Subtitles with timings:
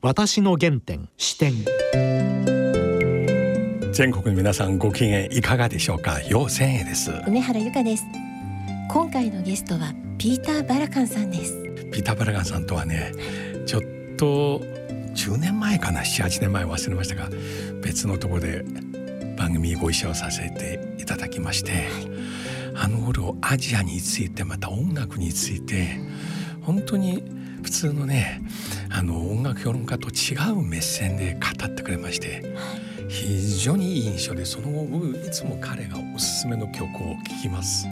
[0.00, 1.52] 私の原点視点。
[3.92, 6.20] 全国の皆さんご機嫌いかがでしょうか？
[6.22, 7.10] 陽千恵です。
[7.26, 8.04] 梅原由香です。
[8.88, 11.60] 今回のゲストはピーター・バラカンさんです。
[11.90, 13.12] ピーター・バラカンさんとはね
[13.66, 13.82] ちょっ
[14.16, 14.60] と
[15.16, 17.28] 10年前かな？78年前忘れましたが
[17.82, 18.64] 別のところで
[19.36, 21.82] 番組ご一緒させていただきまして、はい、
[22.76, 25.98] あの頃アジアについてまた音楽について
[26.62, 28.40] 本当に普通のね
[28.90, 32.44] あの音楽評論家と違う目線で語ってくれまして、
[33.08, 37.86] 非常にいい印象でその後僕いつも彼がおすすめの曲を聴きます。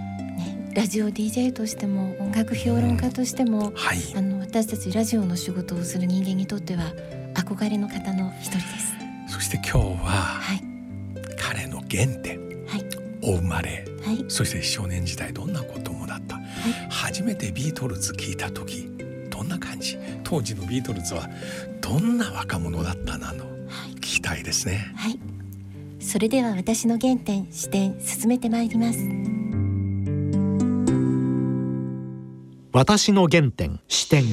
[0.75, 6.93] ラジオ DJ としても音楽評論家としても、うんはい、あの私たちラジオの仕事をする人間にとっては
[7.35, 8.95] 憧れの方の一人です。
[9.29, 10.63] そして今日は、はい、
[11.39, 12.85] 彼の原点、はい、
[13.23, 16.45] お生まれ、はい、そして少年時代どんなこともだった、はい、
[16.91, 18.96] 初めてビートルズ聞いた時ど
[19.47, 19.99] んな感じ。
[20.25, 21.29] 当時のビートルズは
[21.81, 23.51] どんな若者だったなの、は
[23.89, 24.93] い、聞きたいですね。
[24.97, 25.19] はい。
[26.01, 28.99] それでは私の原点視点進めてまいります。
[32.73, 34.25] 私の原点視点。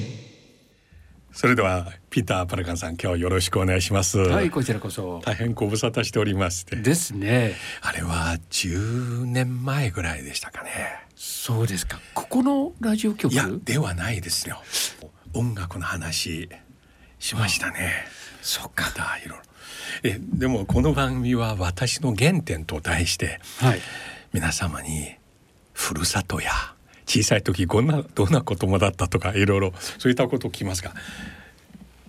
[1.32, 4.20] それではピーターパラカンさん今日よろしくお願いします。
[4.20, 5.22] はいこちらこそ。
[5.26, 6.76] 大変ご無沙汰しておりまして。
[6.76, 7.56] ですね。
[7.82, 12.02] あれは10年前ぐらいでしたかねそうですか。
[12.14, 13.32] ここのラジオ局？
[13.32, 14.62] いやではないですよ。
[15.34, 16.50] 音楽の話
[17.18, 18.06] しましたね。
[18.42, 18.92] そっか。
[18.94, 19.44] だいろいろ。
[20.04, 23.80] えでもこの番組は私の原点と題して、はい、
[24.34, 25.16] 皆様に
[25.72, 26.52] ふるさとや
[27.06, 30.94] 小さい時こんなどんな子供だったとかいろいろそういったことを聞きますが。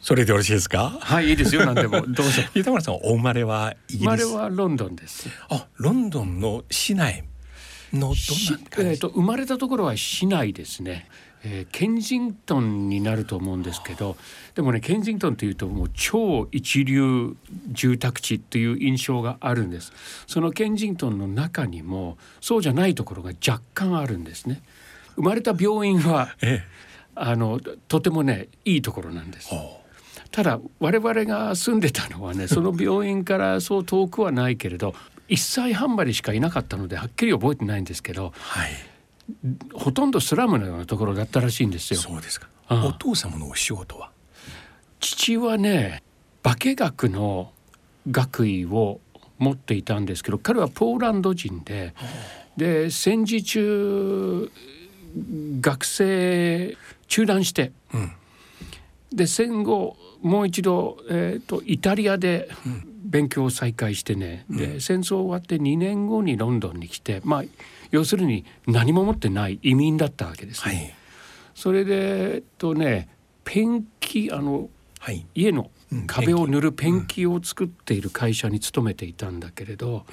[0.00, 0.98] それでよろしいですか？
[1.00, 1.64] はいいいですよ。
[1.64, 2.00] 何でも。
[2.12, 2.42] どうぞ。
[2.56, 5.28] 板村さんお生まれはイギリス生まれはロンドンです。
[5.50, 7.22] あロンドンの市内
[7.94, 8.14] のどんな
[8.90, 11.08] えーと、と生まれたところは市内ですね。
[11.46, 14.16] えー、ケンジントンになると思うんですけど
[14.54, 17.36] でもねケンジントンというともう超一流
[17.70, 19.92] 住宅地っていう印象があるんです。
[20.26, 24.62] そのケンジントンの中にもそうじゃないところが若干あるんですね。
[25.16, 26.68] 生まれた病院は、ええ、
[27.14, 29.50] あのとてもねいいところなんです。
[30.30, 34.94] ただ我々が住んでたのはねその病院からそう遠くはないけれど
[35.28, 38.70] 1歳半までしかいなかったのではっきり覚えてないんですけど、はい、
[39.72, 42.00] ほとんどスラムのようなところだったらしいんですよ。
[42.00, 42.48] そうですか。
[42.68, 44.10] お父様のお仕事は？
[45.00, 46.02] 父はね
[46.42, 47.52] 化学の
[48.10, 49.00] 学位を
[49.38, 51.94] 持っていたんですけど彼はポーランド人で
[52.56, 54.50] で戦時中
[55.60, 56.76] 学生
[57.08, 58.12] 中断して、うん、
[59.12, 62.48] で戦後もう一度、えーと、イタリアで
[63.14, 67.44] 勉強を再開してね、うん、で戦争終わって2年後にロンドンに来てまあ
[67.92, 70.74] 要するに何も持ってない移民だったわけですね。
[70.74, 70.94] はい、
[71.54, 73.08] それでえっとね
[73.44, 75.70] ペンキあの、はい、家の
[76.08, 77.26] 壁を塗るペンキ。
[77.26, 80.04] を作っている会社に勤めていたんだけれど、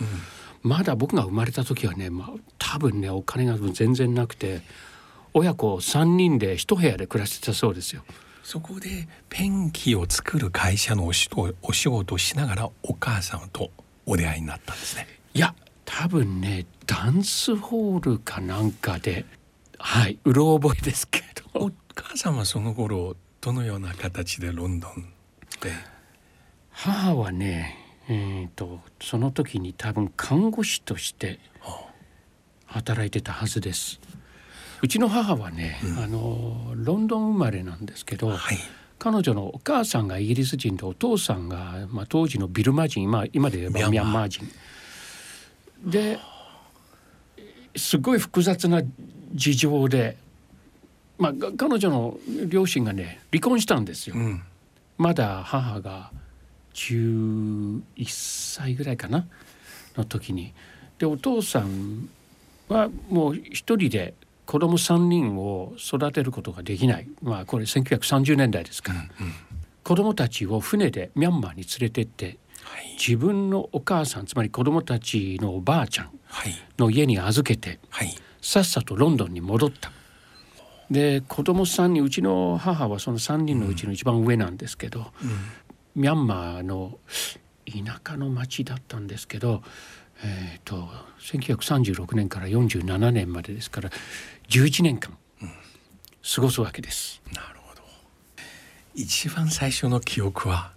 [0.64, 2.30] うん、まだ僕が生まれた時はね、まあ、
[2.60, 4.62] 多分ねお金が全然なくて
[5.34, 8.04] 親子3人で一部屋で暮らしてたそうですよ。
[8.44, 11.30] そこでペンキを作る会社のお仕
[11.62, 13.72] お仕事をしながらお母さんと
[14.06, 15.08] お出会いになったんですね。
[15.34, 19.26] いや多分ねダンスホールかなんかで
[19.78, 21.22] はいうろ覚えですけ
[21.54, 25.14] どお母さんはその頃どのような形でロンドン
[25.62, 25.72] で？
[26.72, 27.78] 母はね
[28.08, 31.40] えーとその時に多分看護師として
[32.66, 34.00] 働いてたはずです。
[34.82, 38.58] うちの母はね、うん、あのロンドン生まれなんですけど、はい、
[38.98, 44.28] 彼女のお母さんがイギリス人でお父さんが、まあ、当時のビルマ人今今で言えばミャンマー。
[44.28, 44.46] 人。
[45.86, 46.20] で
[47.76, 48.84] すごい複雑な
[49.34, 50.18] 事情で、
[51.18, 54.16] まあ、彼女の両親がね離婚したんですよ。
[54.16, 54.44] うん、
[54.98, 56.12] まだ母が
[56.74, 59.26] 11歳ぐらいかな
[59.96, 60.54] の時に。
[60.98, 62.10] でお父さん
[62.68, 64.14] はもう一人で
[64.52, 69.34] 子供3人を育てることができない、まあ、これ1930年代ですから、うんうん、
[69.82, 76.12] 子供たちを船でミャンマーに連れてって、はい、自分のお母さんつまり子供たちのおばあちゃん
[76.78, 79.90] の家に預けて、はい、さっさとロンドンに戻った。
[80.90, 85.14] で子供3人うちの母はその3人のうちの一番上なんですけど、
[85.96, 87.00] うん、ミャンマーの
[87.66, 89.64] 田舎の町だったんですけど、
[90.24, 90.90] えーと、
[91.20, 93.90] 1936年から47年までですから
[94.52, 95.18] 11年間
[96.36, 97.22] 過ごすわけです。
[97.34, 97.82] なるほど。
[98.94, 100.74] 一番最初の記憶は？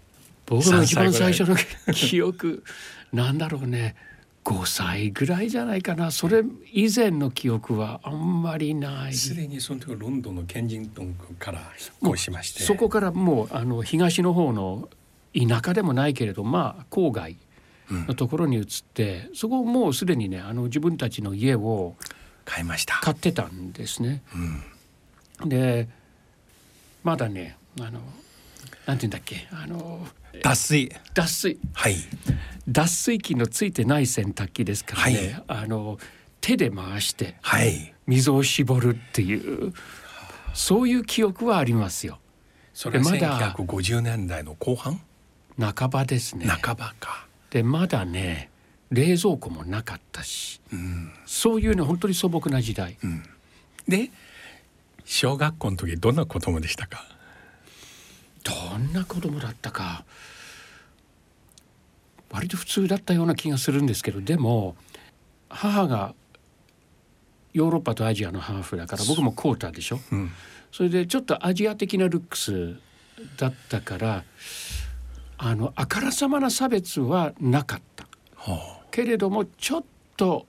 [0.46, 1.56] 僕の一番最初の
[1.92, 2.62] 記憶
[3.12, 3.96] なんだろうね。
[4.44, 6.12] 5歳ぐらいじゃないかな。
[6.12, 9.14] それ以前の記憶はあんまりない。
[9.14, 11.58] すでにその時ロンドンのケンジントンから
[12.04, 12.62] 引っ越しまして。
[12.62, 14.88] そこからもうあの東の方の
[15.34, 17.36] 田舎でもないけれどまあ郊外
[17.90, 21.96] のところに移って、うん、そこもうすでにねあの自分たちの家を
[22.44, 24.22] 買いました買ってたんですね。
[25.42, 25.88] うん、で
[27.02, 28.08] まだねあのなんて
[28.86, 30.06] 言うんだっけあの
[30.42, 31.96] 脱水脱水はい
[32.68, 35.98] 脱水機のついてない洗濯機ですからね、はい、あの
[36.40, 37.36] 手で回して
[38.06, 39.72] 水を絞るっていう、はい、
[40.52, 42.18] そういう記憶はありますよ。
[42.74, 45.00] それまだ1950年代の後半？
[45.58, 46.46] 半ばですね。
[46.46, 47.26] 半ばか。
[47.50, 48.50] でまだね
[48.94, 52.96] 冷蔵庫もなかったし、うん、そういうね本当に素朴な時代。
[53.02, 53.22] うん、
[53.88, 54.10] で
[55.04, 57.04] 小学校の時どんな子供でしたか？
[58.44, 60.04] どんな子供だったか
[62.30, 64.76] 割と普通だったような気がするんですけどでも
[65.48, 66.14] 母が
[67.52, 70.30] ヨーロッパとアジアのハーフだから僕もコーターでしょ、うん、
[70.72, 72.76] それでちょっとアジア的なルックス
[73.38, 74.24] だったから
[75.38, 78.04] あのあからさまな差別はなかった、
[78.36, 79.84] はあ、けれどもちょっ
[80.16, 80.46] と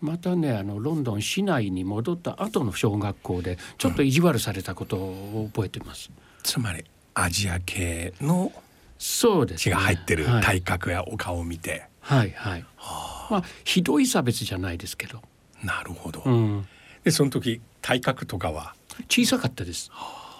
[0.00, 6.82] またねあのロンドン市内に戻った後の小学校でちょっと意地悪されたことを覚えてます、うん、つまり
[7.14, 8.50] アジア系の
[8.98, 12.52] そうです、血が入ってる体格やお顔を見て、はい、はい。
[12.52, 15.22] はい、はあ、まあひどい差別じゃないですけど。
[15.62, 16.66] なるほど、うん、
[17.04, 18.74] でその時体格とかは？
[19.08, 19.92] 小さかったです、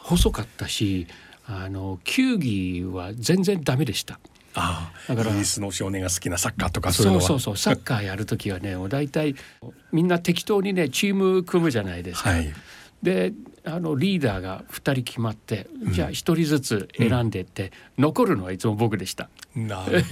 [0.02, 1.06] 細かったし
[1.46, 4.18] あの球技は全然ダメでした
[4.58, 9.34] ああだからイギリスの少年が好きなサッカーとかそうそうそうそうサッカーやる時はね大体
[9.92, 12.30] みんな適当にねチーム組むじゃないですか。
[12.30, 12.52] はい、
[13.02, 13.32] で
[13.64, 19.28] あのリーダーが2人決まって、うん、じゃあ1人ずつ選んでって、うん、残るのはいつも僕でした。
[19.54, 20.04] なる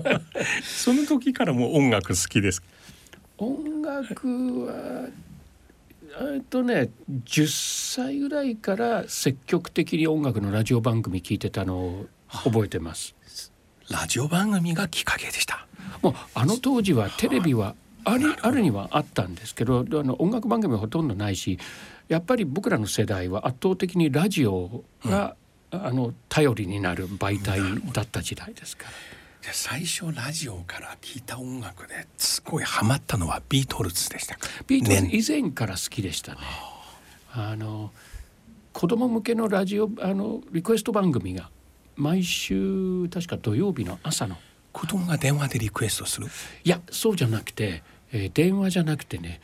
[0.62, 2.62] その時からも音楽好きです
[3.38, 5.08] 音楽は
[6.34, 6.90] えっとね
[7.24, 12.06] 10歳ぐらいから積極的に音楽のラジオ番組聞いてたのを
[12.44, 13.13] 覚えてます。
[13.90, 15.66] ラジオ番組がきっかけでした。
[16.02, 21.58] もうあの当時はテレビはありあるにはあったんですけどあの音楽番組はほとんどないし
[22.08, 25.36] やっぱり僕らの世代は圧倒的にラジオが、
[25.72, 27.60] うん、あの頼りになる媒体
[27.92, 28.90] だった時代ですから。
[29.52, 36.38] 最初ラジオから聞いた音楽ですごいハマったのはビートルズでしたビートルズ以前から好きでしたね。
[37.32, 37.90] あの
[38.72, 41.50] 子供向けのラジオあのリクエスト番組が
[41.96, 44.36] 毎週確か土曜日の朝の。
[44.72, 46.26] 子供が電話でリクエストする。
[46.64, 47.82] いやそうじゃなくて、
[48.12, 49.40] えー、電話じゃなくてね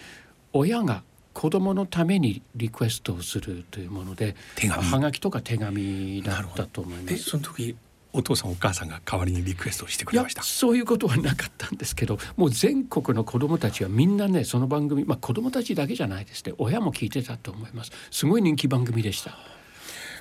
[0.53, 4.83] 親が子供のためにリクエストをするというもので手紙。
[4.83, 7.19] はがきとか手紙だったと思います。
[7.19, 7.77] その時
[8.13, 10.43] お父さんお母さんが代わりにリクエストしてくれました。
[10.43, 16.55] そういうことはなかったんですけどもう全国の子どもたちはみんなねその番組まあ子どもたちだけじゃないですね。
[16.59, 17.93] 親も聞いてたと思います。
[18.11, 19.39] すごい人気番組でした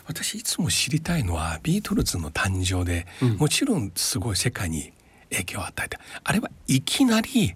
[0.10, 4.92] 私いつも知りたいのはビートルズの誕生で、うん、もちろんすごい世界に
[5.30, 6.00] 影響を与えた。
[6.24, 7.54] あれはいきなり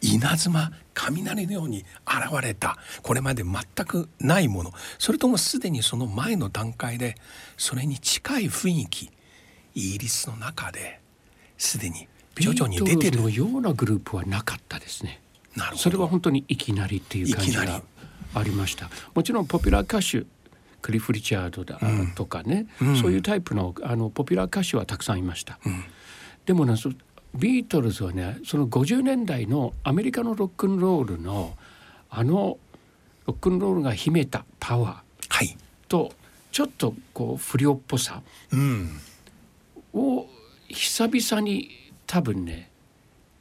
[0.00, 2.78] 稲妻雷のように現れた。
[3.02, 4.72] これまで全くないもの。
[5.00, 7.16] それともすでにその前の段階で
[7.56, 9.10] それに近い雰囲気
[9.74, 11.00] イギリスの中で
[11.58, 12.06] すでに
[12.38, 13.20] 徐々に出てる。
[13.20, 15.20] のようなグループはなかったですね。
[15.56, 15.82] なるほど。
[15.82, 17.82] それは本当にいきなりっていう感じが
[18.34, 18.88] ありました。
[19.12, 20.24] もちろんポピュラー歌手
[20.86, 21.80] クリフ・リチャードだ
[22.14, 25.58] とかね、うん、そういうタイプのあのポピュラー歌手はたくさんいました。
[25.66, 25.84] うん、
[26.44, 26.74] でもね
[27.34, 31.56] ビートルズはねその50年代のアメリカのロックンロールの
[32.08, 32.58] あの
[33.26, 35.56] ロックンロールが秘めたパワー
[35.88, 36.12] と、
[36.52, 39.00] ちょっとこう不良っぽさ、うん。
[39.92, 40.26] を
[40.68, 41.70] 久々に
[42.06, 42.70] 多分ね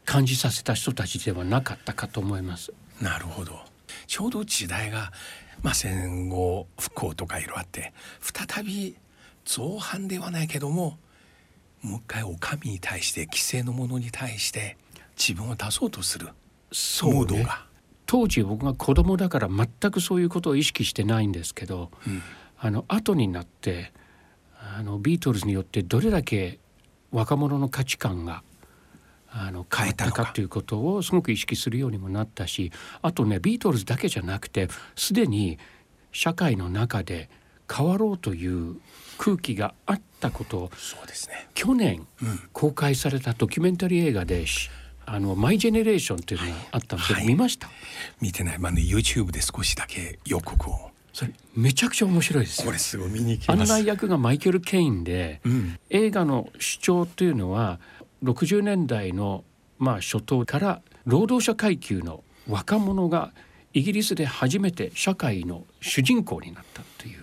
[0.04, 2.74] 感じさせた人たちではなかったかと思います。
[3.00, 3.60] なるほど。
[4.08, 5.12] ちょうど時代が、
[5.66, 7.92] まあ、戦後復興とかいろいろあって
[8.22, 8.96] 再び
[9.46, 11.00] 造反ではないけども
[11.82, 14.78] もう一回お上に対して既成のものに対して
[15.18, 17.48] 自分を出そうとするモードが、ね、
[18.06, 22.22] 当時僕が子供だから全くそういうことを意識してないんですけど、うん、
[22.60, 23.92] あの後になって
[24.78, 26.60] あのビートルズによってどれだけ
[27.12, 28.44] 若者の価値観が
[29.38, 30.28] あの変えたか。
[30.28, 35.60] ということをすごく意識するようにもなったしあとねビートルズだけじゃなくてすでに
[36.14, 37.30] 社会の中で
[37.70, 38.78] 変わろうという
[39.18, 42.08] 空気があったことをそうです、ね、去年
[42.54, 44.46] 公開されたドキュメンタリー映画で
[45.06, 47.70] あのマイジェネレーションというのがあったんですけど、はい、見ました？
[48.22, 50.92] 見てない、まあね、YouTube で少しだけ予告を。
[51.12, 57.80] それめちゃくちゃ面白いですこれすごい見に案内役がマイケル・ケインで、うん、映画の主張というのは
[58.26, 59.44] 60年代の
[59.78, 63.32] まあ初頭から労働者階級の若者が
[63.74, 67.20] イギリスで初めて社会の主人公になったという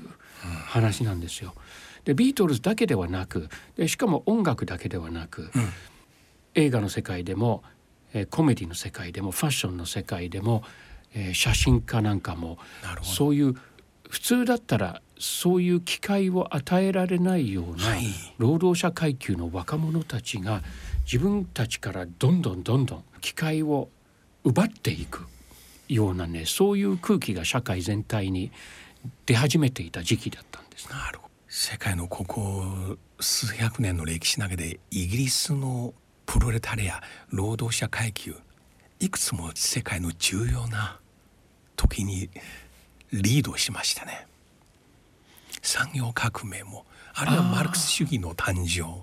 [0.66, 1.54] 話なんですよ。
[2.04, 5.50] でビートルズだけではなくでしかも音楽だけではなく、うん、
[6.54, 7.62] 映画の世界でも、
[8.12, 10.64] えー、コメディの世界でもファッションの世界でも、
[11.14, 12.59] えー、写真家なんかも
[13.02, 13.54] そういう
[14.11, 17.97] 普通だったらそういう機会を与えられないような
[18.38, 20.62] 労働者階級の若者たちが
[21.04, 23.88] 自分たちからどんどんどんどん機会を
[24.44, 25.26] 奪っていく
[25.88, 28.50] ようなねそういう空気が社会全体に
[29.26, 30.88] 出始めていた時期だったんです。
[30.90, 35.92] なるほど世界のここ数百年の歴史の中でイギリスの
[36.25, 38.35] プロレタリア労働者階級
[39.00, 40.99] いくつも世界の重要な
[41.76, 42.30] 時に
[43.12, 44.26] リードしましたね。
[45.61, 49.02] 産業革命もあるいはマルクス主義の誕生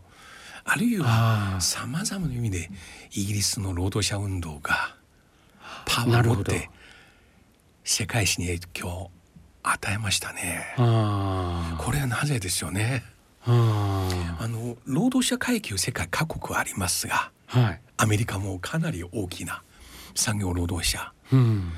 [0.66, 2.70] あるいはさまざまな意味で
[3.12, 4.96] イギリスの労働者運動が
[5.86, 6.70] パワーを持って
[7.84, 9.12] 世界史に影響を
[9.64, 10.74] 与えましたね。
[10.78, 13.04] これはなぜですよね？
[13.46, 19.64] あの労働者階級世界各国ありますが、はい、アメリカもかなり大きな
[20.14, 21.72] 産業労働者、うん、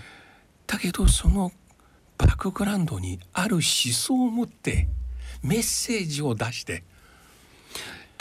[0.67, 1.51] だけどその
[2.17, 4.89] バックグラウンドにある思想を持って
[5.43, 6.83] メッセージを出して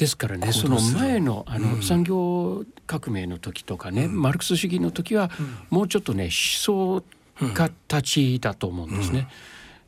[0.00, 5.30] ですからねその前のあの、産業革命の時とかね、うん、マルクス主義の時は、
[5.68, 7.04] もうちょっとね思想
[7.52, 9.28] 家たちだと思うんですね。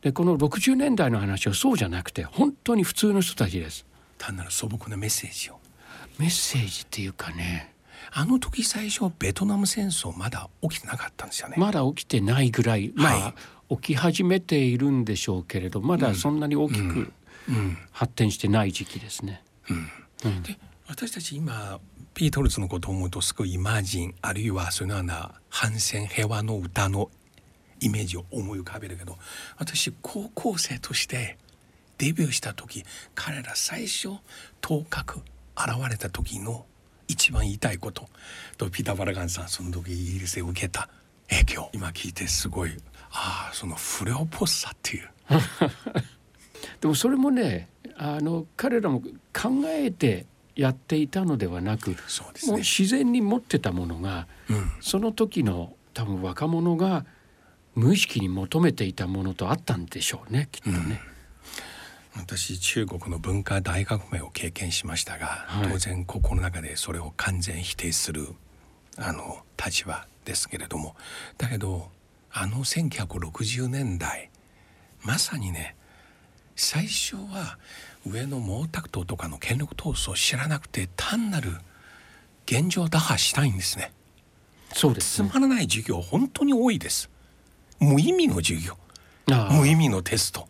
[0.03, 3.87] でこの60年代の話はそうじゃなくて本当に普通の人たちです。
[4.19, 5.59] 単なる素朴なメッセージを。
[6.19, 7.73] メッセージっていうかね
[8.11, 11.55] あの時最初ベトナム戦争まだ起きてなかったんですよね。
[11.57, 13.35] まだ起きてないぐらい、まあ、は
[13.71, 17.11] い、起き始めているんでしょうけれどまだそんなに大きく
[17.93, 19.43] 発展してない時期ですね。
[20.43, 21.81] で私たち今
[22.15, 27.11] ビートルズのことを思うとすごいイマジンあるいはそのような反戦平和の歌の
[27.81, 29.17] イメージを思い浮かべるけど
[29.59, 31.39] 私高校生として
[31.99, 34.11] デビューした時彼ら最初
[34.61, 35.23] 頭角
[35.57, 36.67] 現れた時の
[37.09, 38.09] 一番言いたいこと
[38.57, 40.89] とピーター・バラガンさんその時イギリスで受けた
[41.29, 41.71] 影響。
[41.73, 42.71] 今聞いてすごい
[43.11, 45.09] ああそのフレオポッサっていう。
[46.81, 57.07] でもそれもねあの彼らも考えてやっていたのではなくそうね、もう自然に持ってたものが、うん、その時の多分若者が
[57.75, 61.01] 無意識に求めていたものとあったんでしょうねきっとね。
[62.15, 68.29] うん、私中国の文化大革命を経験しましたが、はい、当然ここの中でそれを完全否定する
[68.99, 70.95] あの立場ですけれども。
[71.39, 71.91] だけど
[72.31, 74.31] あの1960年代
[75.03, 75.77] まさにね
[76.65, 77.59] 最初は
[78.07, 81.51] 上の毛沢東とかの権力闘争を知らなくて単なる
[82.47, 83.93] 現状打破したいんですね。
[84.73, 87.11] そうです、ね、つまらない授業本当に多いです。
[87.81, 88.77] 無意味の授業
[89.51, 90.47] 無意味のテスト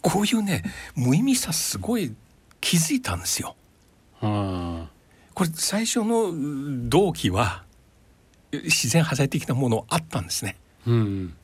[0.00, 0.62] こういうね
[0.94, 2.14] 無意味さすごい
[2.60, 3.56] 気づいたんですよ。
[4.20, 4.88] こ
[5.42, 7.64] れ最初の動機は
[8.52, 10.56] 自然破壊的なものあったんですね。
[10.86, 11.34] うん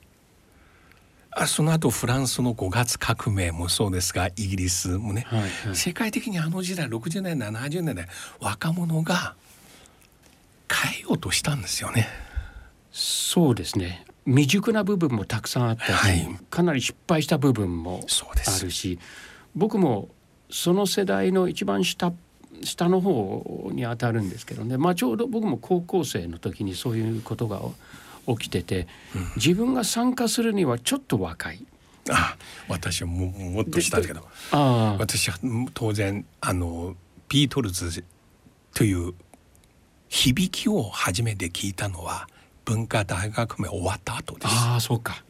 [1.33, 8.07] あその後フランスの5月革命もそうですがイギリスもね、はいはい、世界的にあの時代60年代70年代
[8.41, 9.35] 若者が
[10.71, 12.09] 変えようとしたんですよね。
[12.93, 14.05] そうですね。
[14.27, 18.01] 未熟な部分もたくさんあったし、はい、かなり失敗した部分も
[18.47, 18.99] あるし
[19.55, 20.09] 僕も
[20.51, 22.13] その世代の一番下
[22.63, 27.63] 下の方にあたるんですけどね、まあ、ちょうど僕も高校生の時にそういうことが
[28.27, 28.87] 起きてて、
[29.37, 31.67] 自分が参加するにはちょっと若い。
[32.09, 32.37] あ
[32.69, 34.27] 私はももっとしたんだけど
[34.99, 35.39] 私は
[35.75, 36.97] 当然あの
[37.29, 38.05] ビートルズ
[38.75, 39.15] という
[40.09, 42.27] 響きを初めて聞いたのは
[42.65, 44.47] 文化大学名終わった後です。
[44.49, 45.23] ああそうか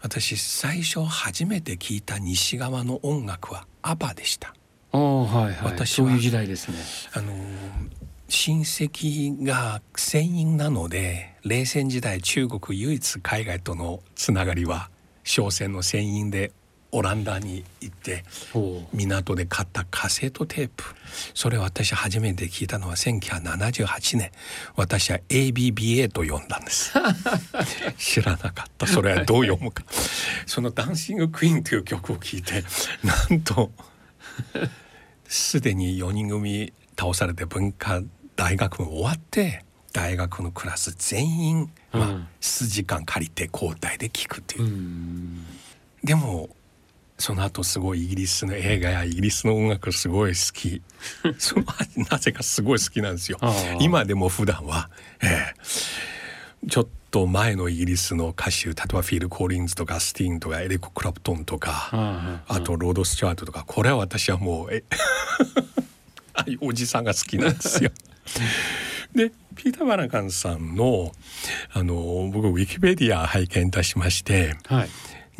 [0.00, 4.54] 私最初初めて聞いた西側の音楽はアバでした。
[4.90, 6.76] はいはい、私そういう時代ですね。
[7.14, 7.32] あの
[8.32, 14.88] 親戚が船員なので冷戦時代中国唯一海外とのつながりは
[15.22, 16.50] 商船の船員で
[16.92, 18.24] オランダに行って
[18.94, 20.82] 港で買ったカセットテープ。
[21.34, 24.30] それ私初めて聞いたのは1978年。
[24.76, 26.94] 私は ABBA と呼んだんです。
[27.98, 28.86] 知らなかった。
[28.86, 29.84] それはどう読むか。
[30.46, 32.64] その「ダンシング・クイーン」という曲を聴いて
[33.04, 33.70] なんと
[35.28, 38.00] すでに4人組倒されて文化
[38.36, 45.38] 大学終わって大学のクラス全員、まあ、数時間借りて交代で聞くっていう。
[46.02, 46.48] でも
[47.18, 50.82] その後すごいイギリスの映画やイギリスの音楽すごい好き。
[51.38, 51.64] その
[52.10, 53.38] なぜかすごい好きなんですよ。
[53.80, 64.82] 今でも普段は、えー、ちょっと前のイギリスの歌手例えばフィール・コーリンズとかスティングとかエリック・クラプトンとかあとロッド・スチュアートとかこれは私はもうえ
[66.60, 67.92] おじさんが好きなんですよ。
[69.14, 71.12] でピーター・バラカンさんの
[71.72, 74.88] あの僕ウィキペディア拝見いたしまして、はい、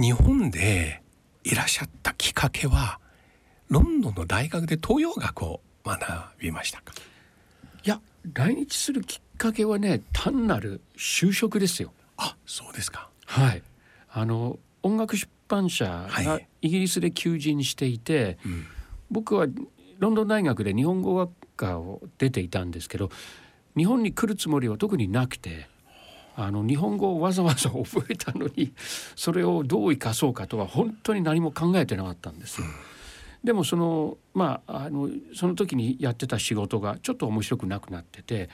[0.03, 1.03] 日本で
[1.45, 3.01] いらっしゃったきっかけは
[3.69, 6.01] ロンドンの大学で東洋学を学
[6.39, 6.93] びましたか？
[7.85, 8.01] いや
[8.35, 11.93] 来日するきっかけはね単なる就職ですよ。
[12.19, 13.09] あそうですか。
[13.25, 13.62] はい。
[14.11, 18.67] あの音楽出版社がイギリスで求人していて、はいうん、
[19.11, 19.47] 僕は
[19.99, 21.31] ロンドン大学で日本語学
[21.62, 23.11] 科を出ていたんですけど
[23.76, 25.69] 日本に来るつもりは特になくて
[26.35, 28.73] あの日本語をわざわざ覚えたのに
[29.14, 32.66] それをどう生かそうかとは本当に何も考えてなかったんですよ。
[33.45, 38.49] でもそのまああのその時にやってた仕事がちょっと面白くなくなってて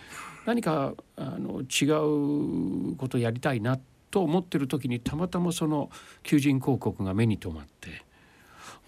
[0.47, 3.79] 何かあの違うことやりたいな
[4.11, 5.91] と思ってる時にたまたまその
[6.23, 8.03] 求人広告が目に留まって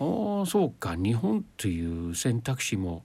[0.01, 3.05] ああそうか日本という選択肢も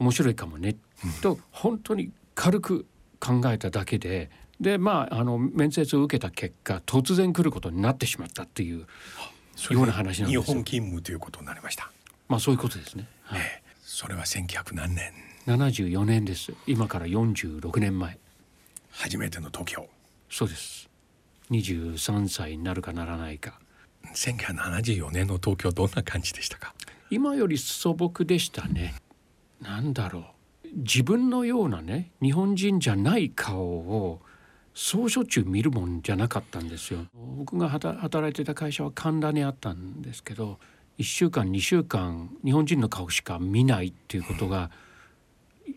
[0.00, 0.76] 面白いかもね、
[1.20, 2.86] と本当に軽く
[3.20, 8.86] 考えただけででまああの面接を受けた結果突然来ることになってしまったっていうよ
[9.82, 11.92] うな話なんです日本勤務ということになりました。
[12.28, 13.06] まあそういうことですね。
[13.22, 13.46] はい、えー、
[13.82, 15.12] それは1900何年
[15.46, 16.54] 74年です。
[16.66, 18.18] 今から46年前。
[18.90, 19.86] 初めての東京。
[20.30, 20.88] そうです。
[21.50, 23.60] 23歳になるかならないか。
[24.14, 26.74] 1974年の東京どんな感じでしたか？
[27.10, 28.94] 今より素朴でしたね。
[29.60, 30.24] なんだろう。
[30.76, 34.20] 自分のようなね日本人じゃない顔を
[34.72, 37.06] そうしょっちゅう見るもんじゃなかったんですよ。
[37.36, 40.58] 僕が働いてた会社は神田にあったんですけど
[40.98, 44.70] 1週間2週間日本人の顔しか見ないっていうことが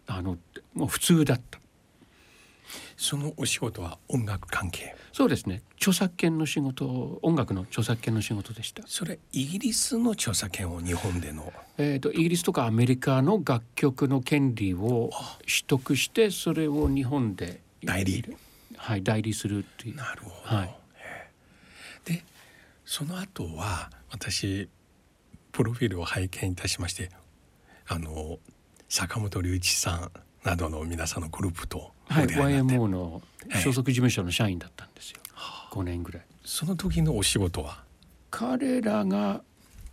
[0.06, 0.38] あの
[0.74, 1.60] もう普通だった。
[2.98, 4.96] そのお仕事は音楽関係？
[5.12, 5.62] そうですね。
[5.78, 8.84] 著作権の仕事音楽の著作権の仕事でした。
[8.88, 11.52] それイギリスの著作権を日本での？
[11.78, 18.24] えっ、とイギリスとかアメリカの楽曲の権利を取得してそれを日本で代理？
[18.78, 19.96] はい代理するっていう。
[19.96, 20.76] なるほど、はい、
[22.06, 22.24] で
[22.86, 24.68] その後は私
[25.52, 27.12] プロフィールを拝見いたしまして
[27.88, 28.40] あの
[28.90, 30.12] 坂本龍一さん
[30.44, 33.22] などの皆さんのグループとはい、YMO の
[33.62, 36.24] 所属事務所の社員だったんですよ、はい、5年ぐらい。
[36.46, 37.84] その時のお仕事は？
[38.30, 39.42] 彼らが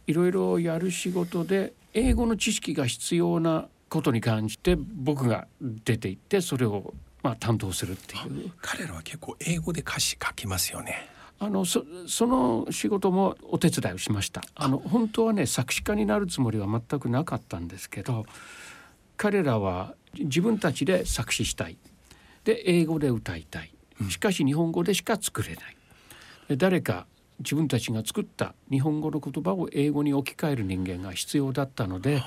[0.07, 8.51] いろいろやる仕事で英語の知識が必要なことに感じて僕が出て行ってそれをまあ担当するっていう。
[8.61, 11.09] 彼らは結構英語で歌詞書きますよね。
[11.39, 14.43] あのそその仕事もお手伝いをしました。
[14.55, 18.27] あの本当はね作詞家になるつもりは全くなかったんですけど
[19.17, 21.79] 彼らは自分たちで作詞したい
[22.51, 23.73] で英語で歌いたい。
[24.09, 25.77] しかし日本語でしか作れない。
[26.49, 27.07] で誰か
[27.39, 32.23] 自分たちが作った日本語の言葉を英語に置き換える人間が必要だったので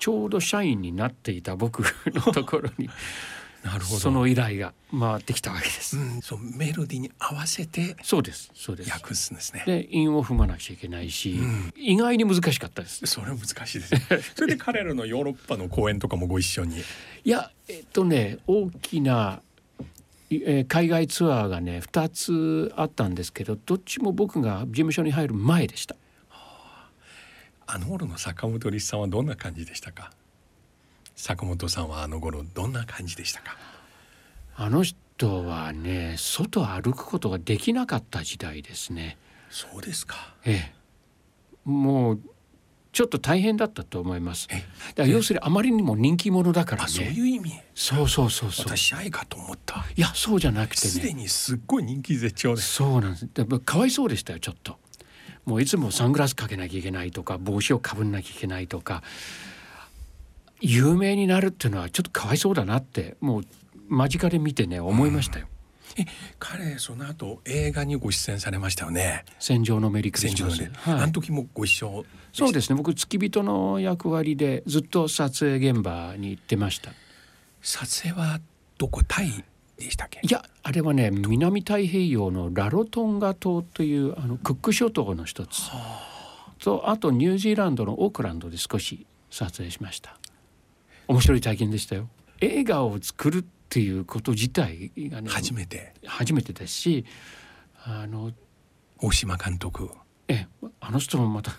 [0.00, 2.88] ちょうど社員になっていた僕のところに
[3.66, 5.98] なるほどその依頼が回ってきたわけです。
[5.98, 9.64] うん、そうメロディーに合わせてそうですそうです訳すんですね。
[9.66, 13.04] で韻を踏まなくちゃいけないし、うん、意外に難しかったです。
[13.06, 14.00] それは難しいです、ね。
[14.36, 16.78] それで彼らのヨーロッパの公演とかもご一緒に。
[16.78, 16.82] い
[17.28, 19.42] やえっとね大きな
[20.30, 25.96] え海外ツアーがね2つあったんですけどどっちも僕が事務所に入る前でした。
[27.68, 30.12] あの頃の坂本龍一さんはどんな感じでしたか？
[31.16, 33.56] 坂本さんはあの頃どんな感じでしたか？
[34.54, 39.16] あの人はね外歩くことができなかった時代ですね。
[39.50, 40.34] そうですか。
[40.44, 40.74] ええ。
[41.64, 42.20] もう
[42.92, 44.46] ちょっと大変だったと思います。
[44.48, 44.62] だか
[44.96, 46.88] ら要するにあまりにも人気者だからね。
[46.90, 47.52] そういう意味？
[47.74, 48.66] そうそうそうそう。
[48.76, 49.84] 私愛かと思った。
[49.96, 50.88] いやそうじゃなくてね。
[50.92, 52.60] すでにすっごい人気絶頂で。
[52.62, 53.26] そうなんです。
[53.64, 54.76] かわいそうでしたよちょっと。
[55.46, 59.02] もういつもサングラスかけなきゃいけないとか帽子をかぶんなきゃいけないとか
[60.60, 63.42] 有名になるっていうのはちょっとかわいそうだなってもう
[63.88, 65.46] 間近で見てね思いましたよ。
[65.98, 66.04] え
[66.38, 69.24] 彼その後映画にご出演されましたよね。
[69.38, 70.62] 戦場のメリークリスマス。
[70.62, 72.04] はい、あの時もご一緒。
[72.32, 72.76] そうですね。
[72.76, 76.90] 僕付き人の役割でずっと撮影現場に行ってました。
[77.62, 78.40] 撮影は
[78.76, 79.44] どこタイ
[79.78, 80.20] でしたっけ？
[80.22, 85.62] いやあれはね南太平洋のラロトンガ島というあのクック諸島の一つ。
[86.58, 90.18] とあとニュージーランドのオークランドで少し撮影しました。
[91.08, 92.08] 面白い体験でしたよ。
[92.40, 95.94] 映画を作るっていうこと自体がね初めて。
[96.04, 97.04] 初めてですし
[97.84, 98.32] あの
[98.98, 99.90] 大島監督。
[100.28, 100.46] え
[100.80, 101.52] あの人もまた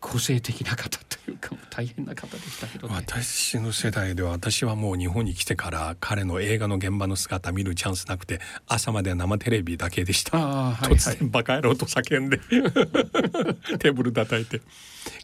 [0.00, 12.38] 個性的な方というか大変な方でしたけど、ね、私の世代では私はもう日本に来てから彼の映画の現場の姿見るチャンスなくて朝まで生テレビだけでした、はいはい、突然バカ野郎と叫んで
[13.78, 14.60] テーブル叩いて。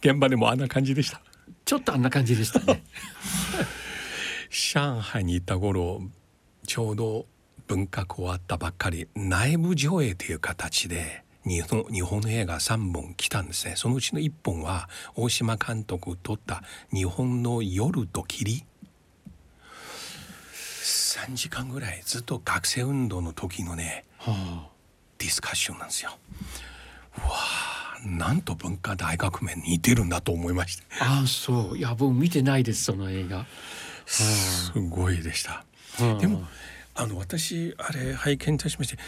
[0.00, 1.20] 現場でもあんな感じでした
[1.64, 2.82] ちょっとあんな感じでしたね。
[4.50, 6.02] 上海に行った頃
[6.66, 7.26] ちょうど
[7.66, 13.74] 文化終わったばっかり内部上映という形で日本日本の映画3本来たんですね。
[13.76, 18.64] そのうちの1本は大島監督撮った「日本の夜と霧」
[20.52, 24.32] 3時間ぐらいずっと学生運動の時のね、は
[24.66, 24.68] あ、
[25.18, 26.10] ディスカッションなんですよ。
[27.18, 30.84] わあなんと文化大革命似てるんだと思いました。
[31.00, 33.38] ああそういや僕見てないですその映画。
[33.38, 35.64] はあ、すごいでした。
[35.98, 36.44] はあ、でも
[36.94, 38.98] あの私あれ拝見いたしまして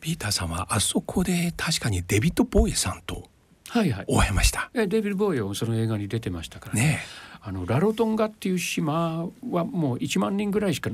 [0.00, 3.28] ピーターさんはあそこで確かにデビッド・ボーイさんと
[3.68, 4.70] はいはい、会いました。
[4.74, 6.80] えデビッド・ボーイはその映画に出てましたからね。
[6.82, 7.00] ね
[7.44, 10.90] あのラロトンガっていう島はもう1万人ぐらいしか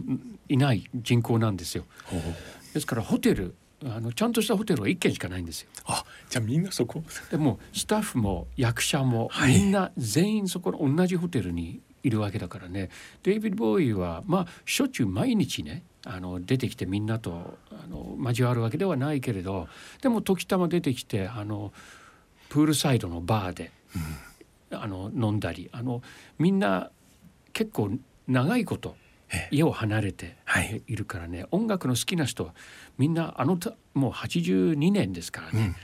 [0.48, 1.84] いない人口なんですよ。
[2.72, 5.68] ですからホテルあのちゃんとしたホテルは1軒しかないんですよ。
[5.86, 7.02] あじゃあみんなそこ？
[7.30, 12.90] でもスタッフも役者もみんな全員そこの同じホテルにいるわけだからね。
[13.22, 19.68] デイビッド・ボーイはまあしょっちゅう毎日ねあの出てきてみんなとあの交わるわけではないけれど
[20.02, 21.72] でも時たま出てきてあの
[22.48, 23.70] プールサイドのバーで、
[24.70, 26.02] うん、あの飲んだりあの
[26.38, 26.90] みんな
[27.52, 27.92] 結構
[28.26, 28.96] 長いこと
[29.50, 30.36] 家を離れて
[30.86, 30.96] い。
[30.96, 32.54] るからね、はい、音楽の好きな人は
[32.96, 33.58] みんなあの
[33.94, 35.76] もう82年ですからね、うん、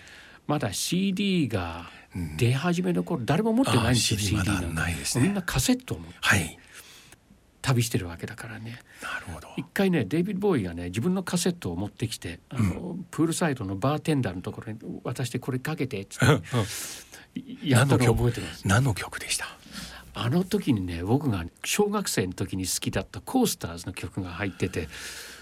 [0.47, 1.91] まだ CD が
[2.37, 6.15] 出始めの頃、誰も持ってないんですよ CD なんて、ね、みんなカセットを持って。
[6.21, 6.59] はい。
[7.65, 8.81] 旅してるわけだからね。
[9.03, 9.49] なるほど。
[9.57, 18.69] 一回ねデイビッド・ボーイがね自分のカセットを持ってきてあの、うん、プールサイドのバーテンダーのところに渡してこれかけてっつってやったの覚えてます。
[18.69, 19.47] 何の曲でした？
[20.15, 24.89] あの時にね僕が小学生の時に好きだったコースターズの曲が入ってて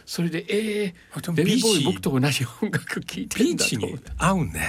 [0.07, 4.63] それでえー、デビーボーイ僕と同じ音楽聴いてんだと思合うね。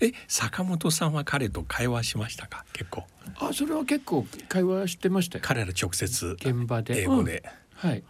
[0.00, 2.64] え坂本さんは彼と会話しましたか？
[2.72, 3.04] 結構。
[3.38, 5.44] あそれは結構会話してましたよ。
[5.46, 7.02] 彼ら直接現場で。
[7.02, 7.44] 英語で、
[7.84, 8.02] うん、はい。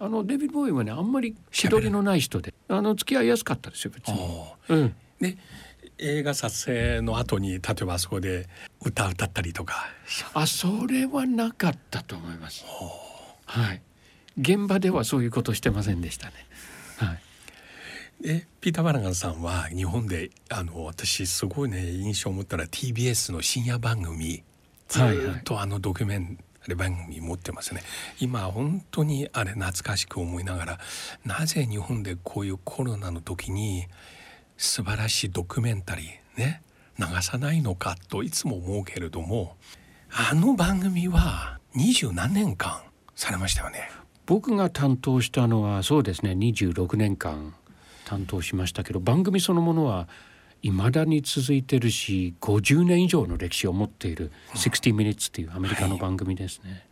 [0.00, 4.18] あのデビッド・ボーイはねあんまり気取りのない人であの付き合いやすかったですよ別に。
[4.68, 5.38] うん、で
[5.98, 8.48] 映画撮影の後に例えばあそこで
[8.84, 9.86] 歌歌ったりとか。
[10.34, 12.64] あそれはなかったと思います。
[13.46, 13.82] はい。
[14.38, 16.32] 現場ではそういうことしてませんでしたね。
[16.96, 17.20] はい。
[18.20, 24.42] でピーター・バラガンさんは日本であの私すごいね印象を持ったら TBS の深夜番組。
[24.88, 27.82] ずっとあのドキュメンタリー番組持ってますね。
[28.20, 30.78] 今本当にあれ懐かしく思いながら
[31.24, 33.86] なぜ日本でこういうコロナの時に
[34.56, 36.62] 素晴らしいドキュメンタリーね
[36.98, 39.56] 流さないのかといつも思うけれども
[40.10, 42.82] あの番組は二十何年間
[43.16, 43.90] されましたよね
[44.26, 47.54] 僕が担当したのはそうですね26年間
[48.04, 50.08] 担当しましたけど番組そのものは
[50.62, 56.84] いまだに続いてるし50年以上の歴史を持っている「60 Minutes」っていうアメリカの番組ですね。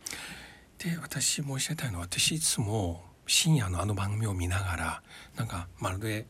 [0.79, 5.03] はい、で私申し上げたいのは私いつも深夜のあの番組を見ながら
[5.37, 6.27] なんかまるで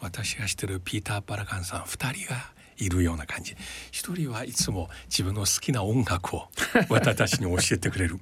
[0.00, 3.56] 私が知ってるピーター・パラカンさん2人がいるような感じ。
[3.90, 6.48] 一人はいつも自分の好きな音楽を
[6.88, 8.20] 私たちに教えてくれる。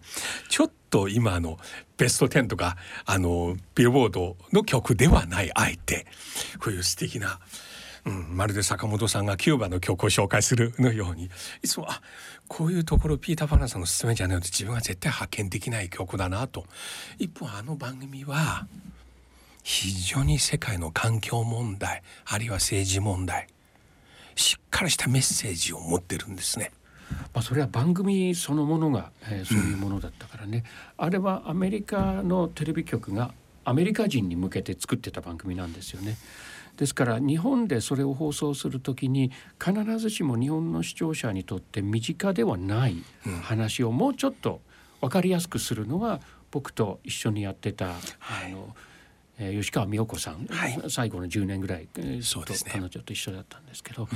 [0.49, 1.59] ちょっと今の
[1.97, 6.07] ベスト10とかあのビルボードの曲ではないあえて
[6.61, 7.41] こういう素敵な、
[8.05, 11.31] うん、まるで坂本さんがキューバの曲を紹介するのように。
[11.63, 12.01] いつもあ
[12.47, 16.67] こういうところピーター・パラさんの勧めじゃないので自分は絶対発見できない曲だなと。
[17.19, 18.69] 一方あの番組は
[19.64, 23.48] 非常に世界の環境問題あるいは政治問題
[24.37, 26.70] しっかりしたメッセージを持ってるんですね。
[27.33, 30.64] まあ、それは番組そのものが、えー、そういうものだったからね、
[30.98, 33.33] うん、あれはアメリカのテレビ局が
[33.64, 36.16] アメリカ人に向けて作ってた番組なんですよね。
[36.77, 39.31] ですから日本でそれを放送する時に
[39.64, 43.03] 必ずしも日本の視聴者にとって身近ではない
[43.42, 44.61] 話をもうちょっと
[45.00, 47.92] 分かりやすくするのが僕と一緒にやってた、は
[48.48, 48.74] い、あの
[49.38, 54.09] えー、吉川美代子さん、はい、最後の10年ぐらい、えー、と、ね、彼女と一緒だったんですけど、うん、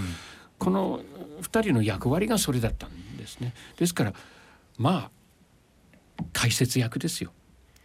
[0.58, 1.00] この
[1.42, 3.54] 2人の役割がそれだったんですね。
[3.76, 4.12] ですから
[4.76, 5.10] ま
[6.18, 7.32] あ解説役ですよ。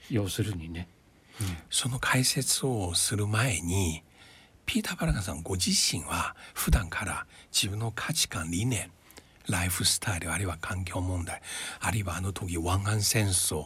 [0.09, 0.87] 要するにね。
[1.41, 4.03] うん、その解説をする前に
[4.67, 8.91] ピーター・バラガさんご自身は普段から自分の価値観理念
[9.49, 11.41] ライフスタイルあるいは環境問題
[11.79, 13.65] あるいはあの時湾岸戦争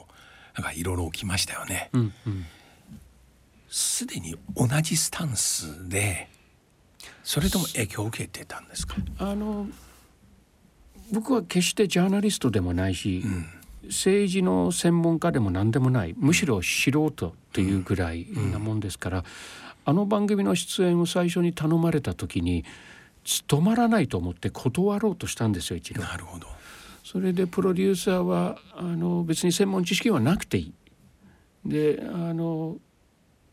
[0.56, 1.90] なんかいろいろ起きましたよね。
[1.94, 2.46] うんうん
[3.70, 6.30] すでに同じスタンスで
[7.24, 8.96] それとも影響を受けてたんですか？
[9.20, 9.68] あの
[11.12, 13.46] 僕は決してジャーナリストでもないし、うん、
[13.88, 17.12] 政治の専門家でも何でもないむしろ素人
[17.54, 19.24] というぐらいなもんですから、うん、
[19.86, 22.66] あの番組の出演を最初に頼まれた時に
[23.24, 26.02] 務まらないと思って断ろうとしたんですよ一度。
[26.02, 26.48] なるほど
[27.04, 30.74] それでプロデューサーはあの別に専門知識はなくていい。
[31.66, 32.78] であの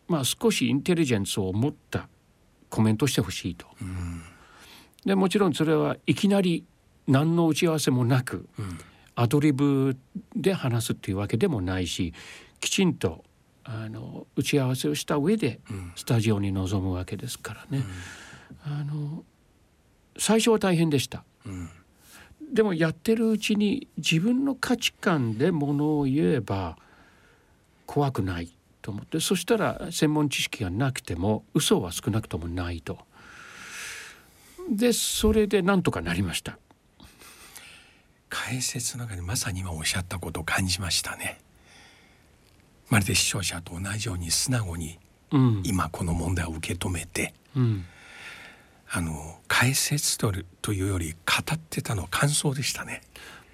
[0.09, 2.09] まあ少しインテリジェンスを持った
[2.69, 3.67] コメントしてほしいと。
[3.81, 4.23] うん、
[5.05, 6.65] でもちろんそれはいきなり
[7.07, 8.79] 何の打ち合わせもなく、うん、
[9.15, 9.97] アドリブ
[10.35, 12.15] で話すっていうわけでもないし
[12.61, 13.25] きちんと
[13.65, 15.61] あの打ち合わせをした上で
[15.97, 17.85] スタジオに臨むわけですからね。
[18.67, 19.25] うん、あの
[20.19, 21.25] 最初は大変でした。
[22.53, 26.77] でもやってるうちに自分の価値観でものを言えば
[27.87, 28.54] 怖くない
[28.85, 32.99] と思ってそしたら専門知識がなくても嘘は少なくともないと。
[34.71, 36.59] でそれでなんとかなりました。
[38.29, 41.39] 解説の中でまさに今おっしゃったことを感じましたね。
[42.91, 44.99] まるで視聴者と同じように素直に
[45.63, 47.87] 今この問題を受け止めて、うん、
[48.91, 51.19] あの解説とというより語
[51.55, 53.01] ってたのは感想でしたね。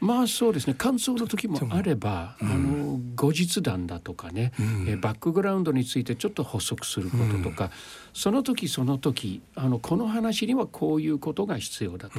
[0.01, 0.75] まあそうですね。
[0.75, 7.71] 感想の時もあれば、うん、あの後日談だとかね、うん、えバックグラウンドについてちょっと補足することとか、うん、
[8.15, 12.19] その時その時あのこの話にはこういうことが必要だと。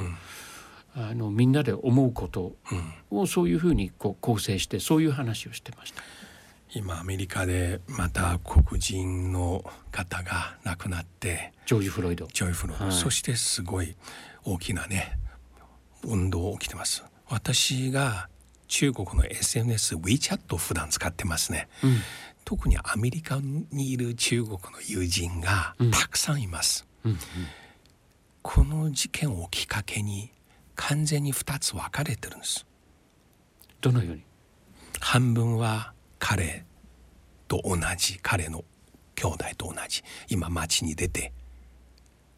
[0.93, 2.53] あのみんなで思うこと
[3.09, 6.03] をそういうふうにこう構成してそういう話をしてました。
[6.73, 11.53] 今アメリカでまた黒人の方が亡くなって。
[11.65, 12.27] ジョージ・フロイド。
[12.27, 13.95] ジョージ・フロイド、はい、そしてすごい
[14.43, 15.17] 大きなね
[16.03, 18.27] 運動起きてます私が
[18.67, 21.97] 中国の SNS WeChat を普段使ってますね、うん、
[22.45, 27.17] 特にアメリカにいる中国の友人がたくさんいます、うんうん、
[28.41, 30.31] この事件をきっかけに
[30.75, 32.65] 完全に2つ分かれてるんです。
[33.81, 34.23] どのように？
[34.99, 36.65] 半分は彼
[37.47, 38.63] と同じ彼の
[39.15, 41.33] 兄弟と同じ今街に出て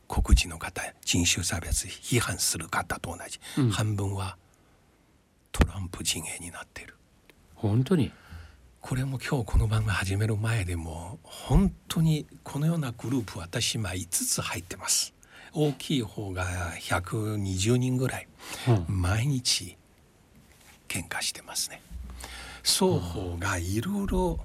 [0.08, 4.38] 黒人の方人種差別批判する方と同じ、うん、半分は
[5.54, 6.96] トランプ陣営になっている。
[7.54, 8.12] 本当に？
[8.82, 15.14] これも今日この番組始める前でも本当にこのようなグループ私今5つ入ってます。
[15.54, 16.44] 大きい方が
[16.82, 18.28] 120人ぐらい、
[18.88, 19.78] 毎日
[20.88, 21.82] 喧嘩してますね。
[22.64, 24.40] 双方がいろいろ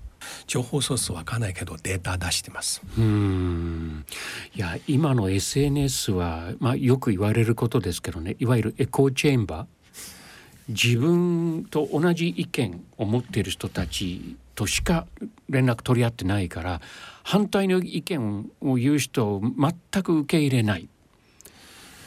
[0.47, 2.83] 情報ソースわかんないけどデータ出してます。
[2.99, 4.05] うん。
[4.55, 8.37] いや今の SNS は、まあ、よく言われることですけどね。
[8.39, 9.67] いわゆるエコーチェンバー
[10.69, 15.07] 自分と同じ意見を持っている人たちとしか
[15.49, 16.81] 連絡取り合ってないから
[17.23, 20.89] 反対の意見を言う人を全く受け入れない。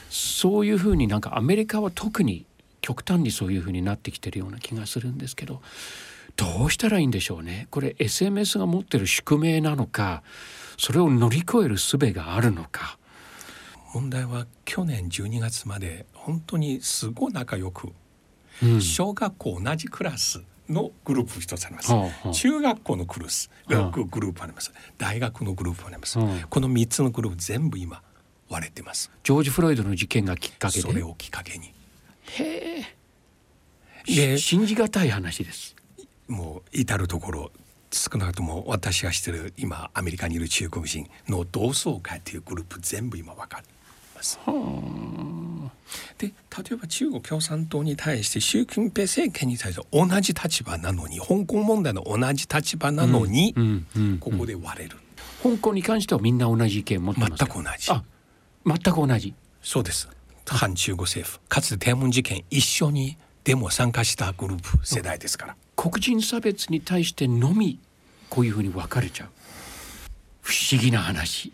[0.09, 2.45] そういうふうになんかアメリカは特に
[2.81, 5.61] 極端にそういうふうになってきてるような気がするんですけど
[6.35, 7.67] どうしたらいいんでしょうね。
[7.71, 10.23] これ SMS が持ってる宿命なのか
[10.77, 12.97] それを乗り越える術があるのか。
[13.93, 17.91] 問題は去年12月まで本当にすごい仲良く、
[18.81, 28.01] 小学校同じクラスのグループ一つあります、はあはあ、中学校のクラスグループあります、はあ、大学のグループあります、はあ、この3つのグループ全部今
[28.49, 29.09] 割れてます。
[29.23, 30.81] ジョージ・フロイドの事件がきっかけで？
[30.81, 31.73] それをきっかけに。
[32.37, 32.85] へ
[34.05, 34.37] え。
[34.37, 35.75] 信じがたい話です。
[36.27, 37.51] もう至る所
[37.91, 43.65] 少なくとも私が知ってる今アメリカにいる中国人の同窓会というグループ全部今分かり
[44.21, 44.39] ます。
[46.17, 46.33] で例
[46.73, 53.53] えば中国共産党に対して習近平政権に対して同じ立場なのに香港問題の同じ立場なのに、
[54.19, 54.97] ここで割れる。
[55.43, 57.91] 香港に関してはみんな同じ意見持ってます全く同じ。
[57.91, 58.03] あ
[58.63, 60.07] 全く同じそうです
[60.45, 67.79] 反中国政府かつて天安門事件一緒にデモ参加したグループ世代ですから黒人差別に対してのみ
[68.29, 69.29] こういうふうに分かれちゃう
[70.41, 71.51] 不思議な話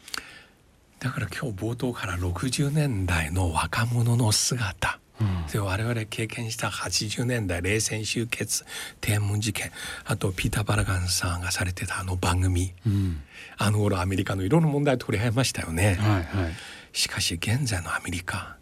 [0.99, 8.65] だから今日冒頭から60年代の若者の姿、うん、で我々経験した80年代冷戦終結
[8.99, 9.71] 天安門事件
[10.05, 13.21] あとピーター・バラガンさんがされてたあの番組、うん、
[13.57, 15.95] あの頃アメリカのいろんな問題取り合いましたよね。
[15.95, 16.53] はいはい。
[16.93, 18.57] しかし現在のアメリカ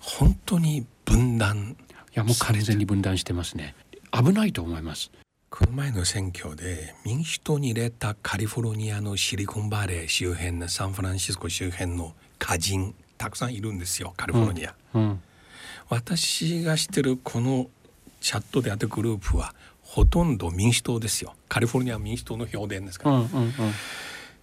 [0.00, 1.76] 本当に分断。
[1.78, 1.84] い
[2.14, 3.74] やもう完全に分断してますね。
[4.12, 5.10] 危ないと思います
[5.50, 15.22] この前の選挙で民主党に入れたカリフォルニアのシリコンバレー周辺のサンフランシスコ周辺の歌人たくさんいるんですよカリフォルニア、うんうん、
[15.88, 17.68] 私が知ってるこの
[18.20, 21.34] チャットであったグループはほとんど民主党ですよ。
[21.48, 23.52] カリフォルニア民主党の評伝ですから、うんうんうん、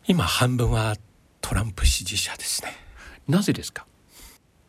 [0.08, 0.96] 今半分は
[1.40, 2.72] トランプ支持者ですね。
[3.28, 3.86] なぜですか？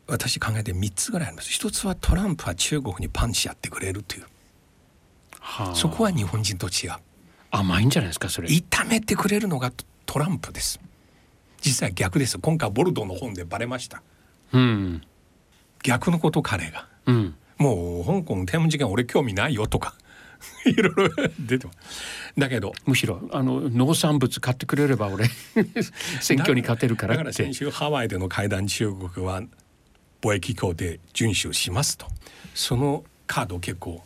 [0.06, 1.50] 私考えて3つぐらいあります。
[1.50, 4.26] 一つはトランプは中国にパンチやってくれるという、
[5.46, 6.92] はあ、そこは日本人と違う。
[7.52, 8.48] 甘いんじゃないですかそれ。
[8.48, 9.72] 炒めてくれるのが
[10.04, 10.80] トランプです。
[11.64, 12.38] 実際逆です。
[12.38, 14.02] 今回ボルドーの本でバレました、
[14.52, 15.02] うん、
[15.82, 19.94] 逆のこと彼が、うん、もう香港天文事件俺興味ないよとか。
[20.66, 21.08] いろいろ
[21.40, 21.66] 出て
[22.36, 25.28] だけどむしろあの農産物買ってくれれば俺
[26.20, 29.42] 選挙に勝てるからだから先週ハワイでの会談中国は
[30.20, 32.06] 貿易協定遵守しますと
[32.54, 34.04] そのカード結構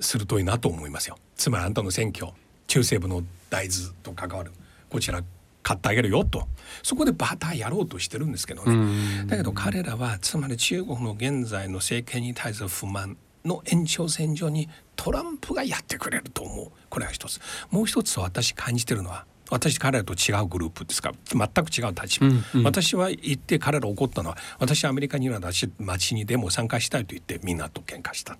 [0.00, 1.18] 鋭いなと思いますよ。
[1.36, 2.32] つまりあんたの選挙
[2.66, 4.52] 中西部の大豆と関わる
[4.88, 5.22] こちら
[5.62, 6.46] 買ってあげるよと。
[6.82, 9.26] そこでバターやろうとしてるんですけどね。
[9.26, 16.70] だけど彼らはつまり中国の現在の政権に対する不満の延長線上にトランプがやってくれると思う。
[16.88, 17.40] これは一つ。
[17.70, 21.12] もう一つ私感じてるのは私彼らと違うグループですか。
[21.34, 28.38] ら全く違う立場、うんうん、私は言って彼ら怒ったのは私アメリカにいるの街にでも参加したいと言ってみんなと喧嘩した。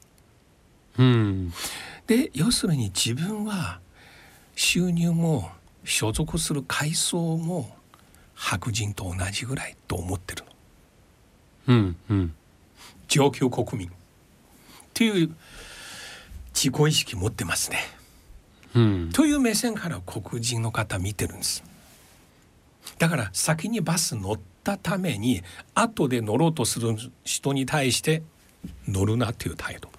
[0.99, 1.53] うん、
[2.07, 3.81] で要するに自分は
[4.55, 5.51] 収入も
[5.85, 7.77] 所属する階層も
[8.35, 10.53] 白人と同じぐらいと思ってるの。
[11.69, 12.35] うんうん、
[13.09, 13.93] 上級国民っ
[14.95, 15.35] ていう
[16.55, 17.79] 自己意識持ってますね。
[18.75, 21.65] うん、という目線から黒人の方見てるんです。
[22.99, 25.43] だから先にバス乗ったために
[25.75, 28.23] 後で乗ろうとする人に対して
[28.87, 29.91] 乗るなという態度。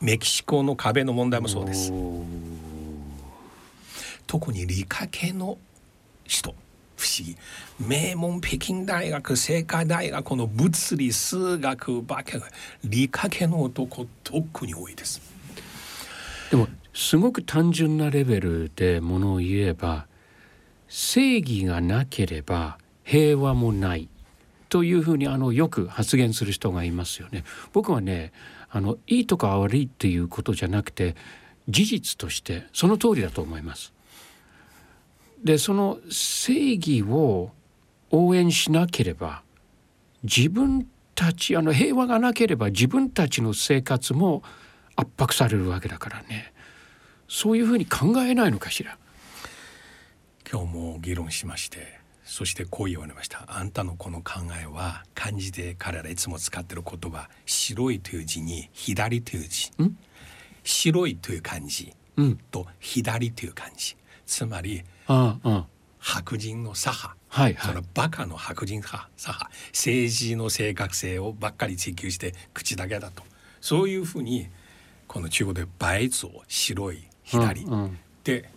[0.00, 1.92] メキシコの壁の問題もそうです。
[4.28, 5.58] 特に理科系の
[6.24, 6.54] 人
[6.96, 7.36] 不思議
[7.80, 12.42] 名門北京大学清華大学の物理数学化学
[12.84, 15.22] 理科系の男特に多いです
[16.50, 20.06] でもすごく単純なレベルでものを言えば
[20.88, 24.08] 正義がなければ平和もない
[24.68, 27.44] というふうにあのよく発言する人がいますよね。
[27.72, 28.32] 僕はね
[28.70, 31.16] あのいいとか悪いっていうことじゃなくて
[31.68, 33.92] 事実としてその通りだと思います。
[35.42, 37.52] でその正義を
[38.10, 39.42] 応援しなければ
[40.22, 44.42] 自分たちあの平和がなければ自分たちの生活も
[44.96, 46.52] 圧迫されるわけだからね
[47.28, 48.98] そういうふうに考えないのかしら
[50.50, 51.97] 今日も議論しまして
[52.30, 53.44] そしてこう言われました。
[53.48, 59.72] あんたのこの考えは漢字で彼らいつも使ってる言葉白いという字に左という字。
[60.62, 61.94] 白いという漢字
[62.50, 63.96] と左という漢字。
[64.26, 64.84] つまり
[65.98, 69.08] 白人の左派、はいはい、そのバカの白人派。
[69.16, 69.50] 左派。
[69.72, 73.22] 政治の正確性をばっかり追求して口だけだと。
[73.62, 74.48] そういうふうに
[75.06, 78.50] この中国で白像白い左、うんうん、で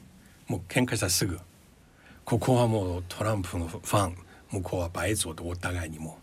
[0.47, 1.39] もう喧嘩したらすぐ
[2.25, 4.15] ここはもうトランプのファン
[4.51, 6.17] 向こうは白像とお互いにも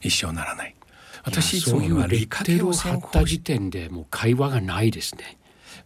[0.00, 0.74] 一緒ならない。
[1.24, 5.38] 私そういう理科テロを張った時点でもう会話がないですね。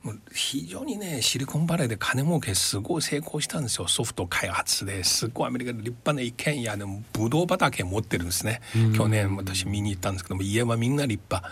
[0.03, 3.89] もう非常にねシリコンバレーで金儲けすごい成功したんですよ。
[3.89, 5.29] ソフト開発です。
[5.29, 8.61] ごいアメリカで立派な一軒家でもブドウ畑持ってるんですね。
[8.97, 11.51] 去年私見に行ったんですけども家はみんな立派。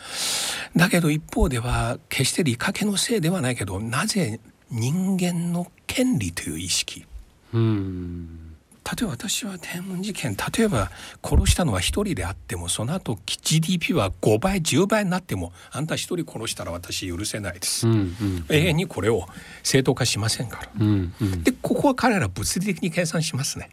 [0.77, 7.07] だけど一方では決して理科系のせいではないけどなぜ人間の権利という意識
[7.55, 8.49] うん。
[8.89, 10.91] 例えば私は天文事件例えば
[11.23, 19.27] 殺したのは一人であってもその後 GDP は5倍10倍になってもあんた一人殺したら私許せないです、うんうん、永遠にこれを
[19.63, 23.69] 正当化しませんから、うんうん、でここは彼ら物理的に計算しますね、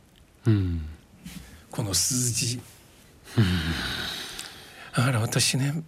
[0.46, 0.82] うん、
[1.72, 2.60] この数字、
[4.98, 5.82] だから私ね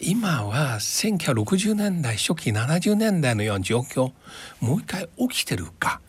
[0.00, 4.12] 今は1960年代初期70年代のような状況
[4.60, 6.00] もう一回起きてるか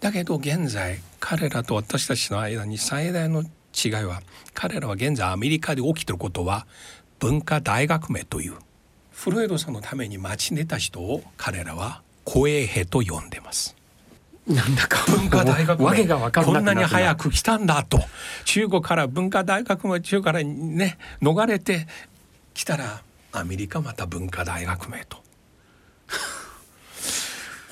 [0.00, 4.22] だけど現在彼らと私たちの間に最大の違いは
[4.52, 6.66] 彼らは現在アメリカで起きてることは
[7.18, 8.54] 文化大革命という
[9.10, 13.76] フロイドさんのために待ち寝た人を彼らは公営兵と呼んでます。
[14.46, 17.98] なんだか文化大学命が分かんこんなに早く来たんだと
[18.44, 21.86] 中国から文化大学命中からね逃れて
[22.52, 25.23] きたらアメリカまた文化大革命と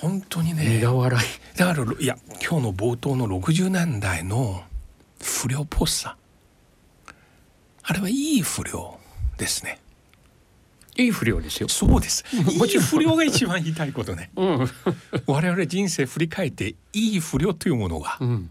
[0.03, 0.81] 本当にね。
[0.81, 1.57] 苦笑い。
[1.57, 4.65] だからいや今日の冒頭の60年代の
[5.23, 6.17] 不良っぽさ
[7.85, 8.99] あれはいい不良
[9.39, 9.79] ですね。
[10.97, 11.69] いい不良ですよ。
[11.69, 12.25] そうです。
[12.59, 14.71] もちろん不良が一番言いたいことね、うん、
[15.27, 18.51] 我々人生振り返っていい不良というものが、うん、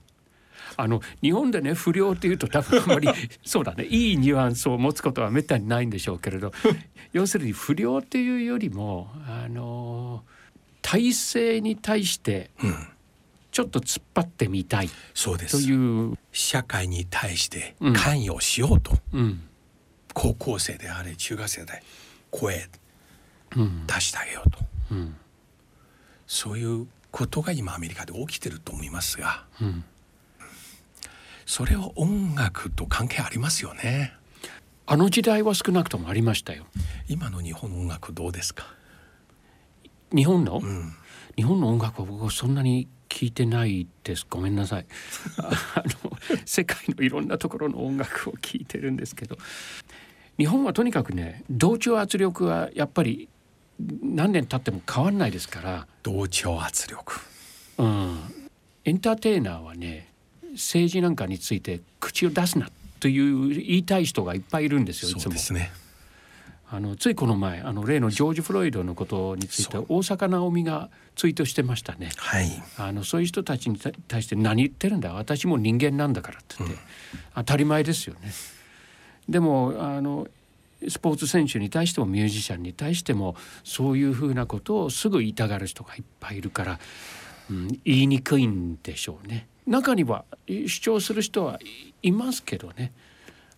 [0.78, 3.10] あの日本でね不良っていうと多分あんまり
[3.44, 3.84] そうだね。
[3.86, 6.54] いいニュアンスを持つことはめったにないんでしょうけれど。
[7.12, 10.24] 要するに不良っていうよりもあの
[10.82, 12.52] 体制に対して
[13.52, 15.64] ちょっと突っ張ってみたいそうです。
[15.66, 16.18] という。
[16.32, 19.42] 社会に対して関与しようと、うん、
[20.14, 21.84] 高校生であれ中学生で
[22.30, 22.70] 声
[23.88, 24.60] 出してあげようと、
[24.92, 25.16] うん、
[26.26, 29.84] そういうことが今アメリカで起きてると思いますが、うん、
[31.46, 34.14] それは音楽と関係ありますよね。
[34.88, 36.66] あの時代は少なくともありましたよ。
[37.10, 38.74] 今の日本の音楽どうですか？
[40.14, 40.94] 日本の、うん、
[41.36, 44.26] 日本の音楽は僕はそんなに聞いてないです。
[44.30, 44.86] ごめんなさい。
[45.40, 46.12] あの
[46.46, 49.38] 世界のいろんなところの音楽を聴いてるんですけど。
[50.38, 53.30] 日本はとにかくね同調圧力はやっぱり
[53.80, 55.88] 何年経っても変わんないですから。
[56.04, 57.20] 同調圧力。
[57.78, 58.18] うん。
[58.86, 60.08] エンターテイナーはね
[60.54, 65.22] 政治なんかについて口を出すなという言いたい人がいっぱいいるんですよいつも。
[65.22, 65.72] そうですね
[66.74, 72.12] あのついこの前あの例のジョージ・フロイドのことについて大坂なおみがツイートしてましたね。
[72.16, 75.14] はい、あのそういう人たちに対して何言ってるんだ？
[75.14, 76.82] 私も人間なんだからって言って、うん、
[77.36, 78.32] 当たり前ですよね。
[79.28, 80.30] でもあの
[80.88, 86.80] スポーツ選手に対してもミュージシャンに対してもそういうふうなことをすぐ言いたがる人がいっぱいいるから、
[87.50, 89.48] うん、言いにくいんでしょうね。
[89.68, 91.60] 中には主張する人は
[92.02, 92.94] いますけどね。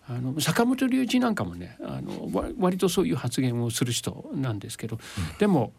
[0.08, 2.30] あの坂本龍一なんかもねあの
[2.60, 5.72] 割とそういう発言をする人なんですけど、うん、でも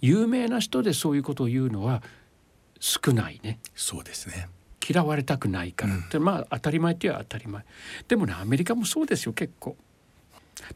[0.00, 2.02] 有名な人でそういうことを言うのは
[2.80, 3.58] 少ないね。
[3.74, 4.48] そうですね。
[4.86, 5.96] 嫌われたくないから。
[5.96, 7.64] って、うん、まあ当たり前って言えば当たり前。
[8.08, 9.76] でもねアメリカもそうですよ結構。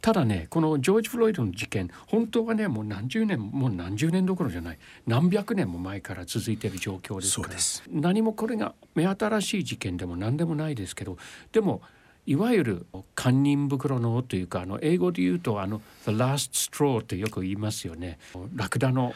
[0.01, 4.79] ただねこのジョージ・フロイドの事件本当はねもう何十年もう何十年どころじゃない。
[5.07, 7.49] 何百年も前から続いている状況ですか
[7.93, 8.01] ら。
[8.01, 11.19] 何もこれが目新しい事件でも何でもないですけど
[11.53, 11.83] でも
[12.27, 18.19] いわゆる堪忍袋のというかあの英語で言うとあの「the last straw」ってよく言いますよね。
[18.55, 19.15] ラクダの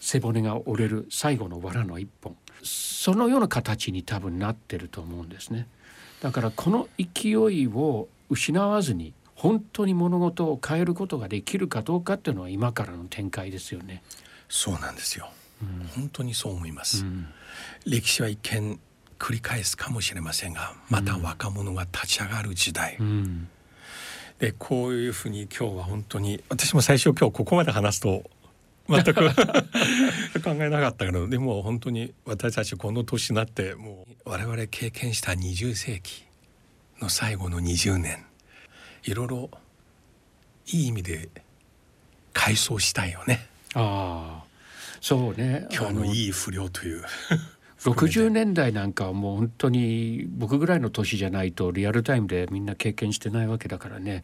[0.00, 5.68] 背骨が折れる最後の藁の一本そのような形に多分なってると思うんですね。
[6.20, 14.02] だからこの勢いを失わずに本当に物事を変えることができるかどうかっていうのは今からの展開ですよね。
[14.48, 15.28] そうなんですよ。
[15.62, 17.04] うん、本当にそう思います。
[17.04, 17.26] うん、
[17.86, 18.80] 歴史は一見
[19.18, 23.48] 繰り返すかもしれませんがまた若者が立ち上がる時代、うん、
[24.38, 28.24] でこういうふうに今日は本当に私も最初今日ここまで話すと
[28.88, 29.14] 全く
[30.42, 36.24] 考えなかったけどでも本当に私たちこの年になってもう我々経験した20世紀
[37.00, 38.24] の最後の20年
[39.04, 39.50] いろいろ
[40.66, 41.28] いい意味で
[42.32, 43.48] 回想したいよね。
[43.74, 44.44] ああ
[45.00, 45.66] そうね。
[45.70, 46.04] 今日の。
[46.04, 47.04] いい不良という
[47.92, 54.22] 60年代なんかはもう本当に僕ぐらいの年じゃないとリアルタイムでみんな経験してないわけだからね。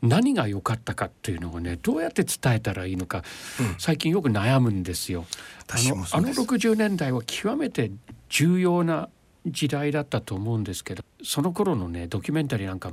[0.00, 3.24] 何が良かったかっていうのをねどうやって伝えたらいいのか、
[3.60, 5.26] うん、最近よく悩むんですよ。
[5.68, 7.90] あのあの60年代は極めて
[8.28, 9.08] 重要な
[9.46, 12.92] 時代だったと思うんですけどその頃のねドキュメンタリーなんか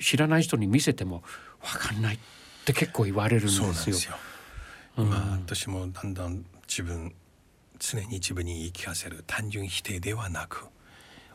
[0.00, 1.22] 知らない人に見せても
[1.62, 2.18] 分かんないっ
[2.64, 3.72] て結構言われるんですよ。
[3.74, 4.16] すよ。
[4.96, 7.12] 今、うん、私もだんだん自分
[7.78, 10.66] 常に自分に言い聞かせる単純否定ではなく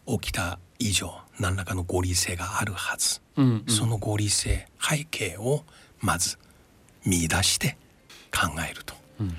[0.06, 5.64] 起きた以上何らかの合理性があるはず、うんうん、その合理性背景を
[6.00, 6.38] まず
[7.06, 7.78] 見出して
[8.32, 8.96] 考えると。
[9.20, 9.32] うん、い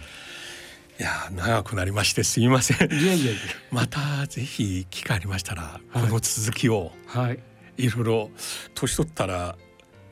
[0.99, 2.93] や長くなりましてすみません。
[2.93, 3.41] いやいやいや。
[3.71, 7.39] またぜひ機会ありましたら、この続きを、はい、
[7.77, 8.31] いろいろ
[8.75, 9.57] 年取ったら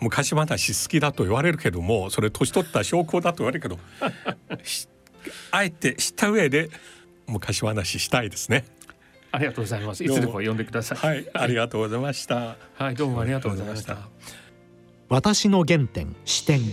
[0.00, 3.78] 昔話好きだと言われるけどもそれ年取った証拠だと言われるけど
[5.50, 6.70] あえて知った上で
[7.26, 8.64] 昔話したいですね。
[9.32, 10.02] ありがとうございます。
[10.02, 10.98] いつでも呼んでください。
[10.98, 12.56] はい、ありがとうございました。
[12.74, 14.08] はい、どうもありがとうございました。
[15.08, 16.60] 私の原点視点。
[16.60, 16.64] い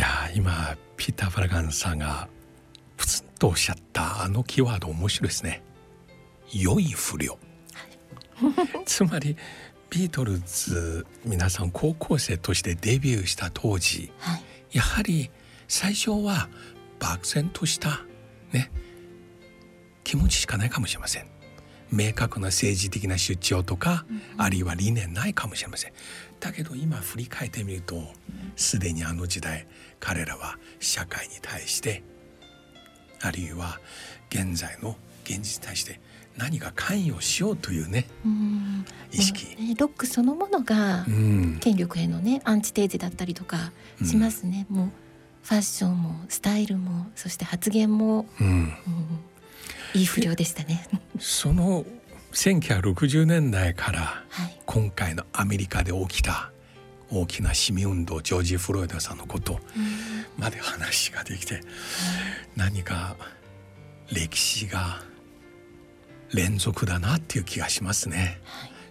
[0.00, 2.28] や今ピーター・フラガンさんが
[2.96, 5.62] プツンとおっしゃったあのキーワード面白いですね。
[6.52, 7.38] 良い不良。
[8.86, 9.36] つまり
[9.90, 15.30] ビートルズ皆さん高校生としてデビューした当時、はい、やはり
[15.66, 16.48] 最初は
[16.98, 18.02] 漠然とした
[18.52, 18.70] ね
[20.04, 21.26] 気持ちしかないかもしれません。
[21.90, 25.92] 明確な政治的な出張とか、うん、あるいは理念ないかもしれません。
[26.38, 28.02] だけど今振り返ってみると
[28.56, 29.66] すでにあの時代
[30.00, 32.02] 彼らは社会に対して
[33.22, 33.80] あるいは
[34.30, 36.00] 現在の現実に対して
[36.38, 41.04] 何か関与しようというね、うん、意識、ね、ロックそのものが
[41.60, 43.72] 権力へのねアンチテーゼだったりとか
[44.04, 44.88] しますね、うん、もう
[45.42, 48.72] ファッションもスタイルもそして発言も、うん、
[49.94, 50.86] いい不良でしたね。
[51.18, 51.84] その
[52.32, 54.24] 1960年代から
[54.66, 56.52] 今回のアメリカで起きた
[57.10, 59.58] 大きな市民運動ジョージ・フロイドさんのこと、
[60.36, 61.62] まで話ができて、
[62.54, 63.16] 何か
[64.12, 65.00] 歴史が
[66.32, 68.40] 連続だなっていう気がしますね。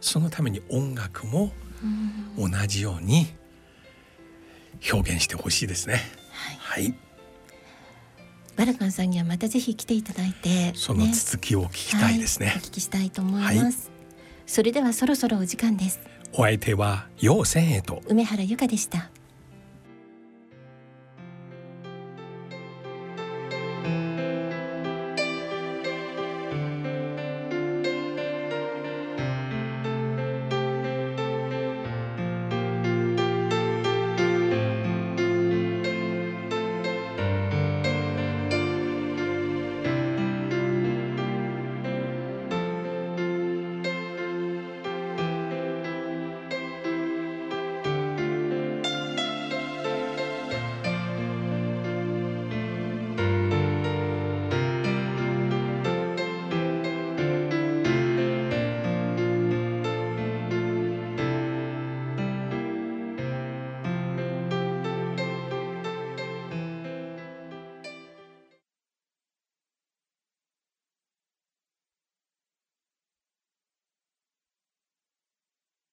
[0.02, 1.52] そのために音楽も
[2.38, 3.28] 同じように
[4.92, 6.02] 表現してほしいですね。
[6.32, 6.96] はい、はい。
[8.56, 13.74] バラカンさんにはまたぜひ来ていただいて、その続きを聞きたいですね、はい、お聞きしたいと思います、はい、
[14.48, 16.00] それではそろそろお時間です。
[16.34, 18.02] お相手は陽千恵と。
[18.08, 19.12] 梅原由香でした